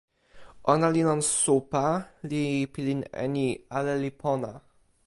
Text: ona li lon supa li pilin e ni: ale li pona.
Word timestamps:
ona 0.71 0.87
li 0.95 1.01
lon 1.07 1.21
supa 1.43 1.85
li 2.29 2.43
pilin 2.73 3.01
e 3.23 3.25
ni: 3.35 3.47
ale 3.77 3.93
li 4.03 4.11
pona. 4.21 4.51